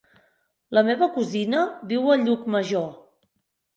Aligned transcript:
La 0.77 0.83
meva 0.87 1.09
cosina 1.19 1.61
viu 1.93 2.09
a 2.15 2.19
Llucmajor. 2.25 2.89